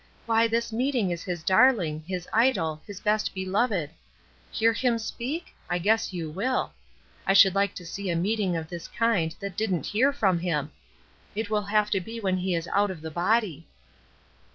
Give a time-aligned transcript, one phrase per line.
[0.25, 3.91] Why, this meeting is his darling, his idol, his best beloved.
[4.51, 6.73] 'Hear him speak?' I guess you will.
[7.27, 10.71] I should like to see a meeting of this kind that didn't hear from him.
[11.35, 13.67] It will have to be when he is out of the body."